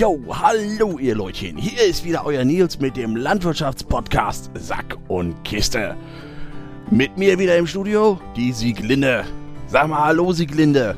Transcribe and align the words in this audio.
Yo, 0.00 0.18
hallo 0.30 0.98
ihr 0.98 1.14
Leutchen. 1.14 1.58
Hier 1.58 1.82
ist 1.84 2.04
wieder 2.04 2.24
euer 2.24 2.42
Nils 2.42 2.80
mit 2.80 2.96
dem 2.96 3.16
Landwirtschaftspodcast 3.16 4.50
Sack 4.54 4.96
und 5.08 5.44
Kiste. 5.44 5.94
Mit 6.90 7.18
mir 7.18 7.38
wieder 7.38 7.58
im 7.58 7.66
Studio 7.66 8.18
die 8.34 8.50
Sieglinde. 8.50 9.26
Sag 9.66 9.88
mal 9.88 10.04
hallo 10.04 10.32
Sieglinde. 10.32 10.96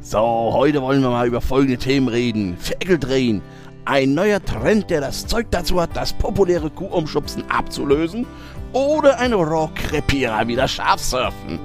So, 0.00 0.50
heute 0.52 0.80
wollen 0.80 1.02
wir 1.02 1.10
mal 1.10 1.26
über 1.26 1.40
folgende 1.40 1.76
Themen 1.76 2.06
reden. 2.06 2.56
Ferkel 2.56 3.00
drehen. 3.00 3.42
Ein 3.84 4.14
neuer 4.14 4.40
Trend, 4.40 4.88
der 4.88 5.00
das 5.00 5.26
Zeug 5.26 5.48
dazu 5.50 5.82
hat, 5.82 5.96
das 5.96 6.12
populäre 6.12 6.70
Kuhumschubsen 6.70 7.42
abzulösen. 7.50 8.26
Oder 8.72 9.18
ein 9.18 9.32
Rohrkrepierer 9.32 10.46
wieder 10.46 10.68
scharf 10.68 11.00
surfen. 11.00 11.58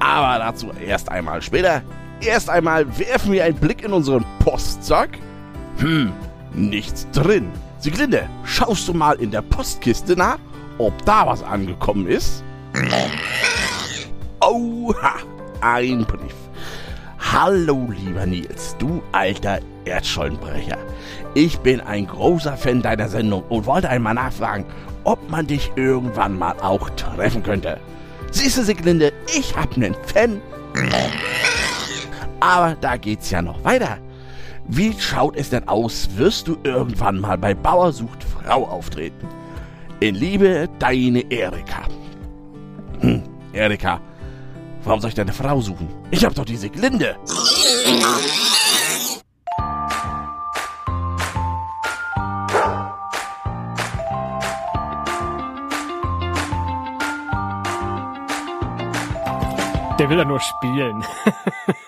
Aber 0.00 0.40
dazu 0.40 0.72
erst 0.84 1.08
einmal 1.08 1.40
später. 1.40 1.82
Erst 2.20 2.48
einmal 2.48 2.86
werfen 2.98 3.32
wir 3.32 3.44
einen 3.44 3.56
Blick 3.56 3.84
in 3.84 3.92
unseren 3.92 4.24
Postsack. 4.40 5.18
Hm, 5.78 6.12
nichts 6.52 7.06
drin. 7.12 7.50
Sieglinde, 7.78 8.28
schaust 8.44 8.88
du 8.88 8.94
mal 8.94 9.16
in 9.20 9.30
der 9.30 9.42
Postkiste 9.42 10.16
nach, 10.16 10.38
ob 10.78 11.04
da 11.04 11.26
was 11.26 11.42
angekommen 11.42 12.06
ist? 12.06 12.42
Oha, 14.40 15.16
ein 15.60 16.04
Brief. 16.06 16.34
Hallo, 17.32 17.88
lieber 17.90 18.24
Nils, 18.24 18.76
du 18.78 19.02
alter 19.12 19.60
Erdschollenbrecher. 19.84 20.78
Ich 21.34 21.58
bin 21.58 21.80
ein 21.80 22.06
großer 22.06 22.56
Fan 22.56 22.80
deiner 22.82 23.08
Sendung 23.08 23.42
und 23.48 23.66
wollte 23.66 23.88
einmal 23.88 24.14
nachfragen, 24.14 24.64
ob 25.04 25.30
man 25.30 25.46
dich 25.46 25.70
irgendwann 25.76 26.38
mal 26.38 26.54
auch 26.60 26.88
treffen 26.90 27.42
könnte. 27.42 27.78
Siehst 28.30 28.58
du, 28.58 28.62
Siglinde, 28.62 29.12
ich 29.36 29.54
hab 29.56 29.76
nen 29.76 29.94
Fan. 30.06 30.40
Aber 32.46 32.76
da 32.80 32.96
geht's 32.96 33.30
ja 33.30 33.42
noch 33.42 33.64
weiter. 33.64 33.98
Wie 34.68 34.94
schaut 35.00 35.34
es 35.34 35.50
denn 35.50 35.66
aus? 35.66 36.08
Wirst 36.14 36.46
du 36.46 36.56
irgendwann 36.62 37.18
mal 37.18 37.36
bei 37.36 37.54
Bauer 37.54 37.92
sucht 37.92 38.22
Frau 38.22 38.64
auftreten? 38.68 39.26
In 39.98 40.14
Liebe, 40.14 40.68
deine 40.78 41.28
Erika. 41.32 41.88
Hm, 43.00 43.24
Erika, 43.52 44.00
warum 44.84 45.00
soll 45.00 45.08
ich 45.08 45.16
deine 45.16 45.32
Frau 45.32 45.60
suchen? 45.60 45.88
Ich 46.12 46.24
hab 46.24 46.36
doch 46.36 46.44
die 46.44 46.56
Siglinde. 46.56 47.16
Der 59.98 60.08
will 60.08 60.18
ja 60.18 60.24
nur 60.24 60.40
spielen. 60.40 61.04